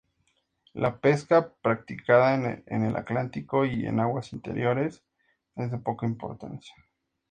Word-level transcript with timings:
La 0.73 0.99
pesca, 0.99 1.53
practicada 1.61 2.33
en 2.33 2.83
el 2.83 2.95
Atlántico 2.95 3.65
y 3.67 3.85
en 3.85 3.99
aguas 3.99 4.33
interiores, 4.33 5.03
es 5.55 5.69
de 5.69 5.77
poca 5.77 6.07
importancia. 6.07 6.73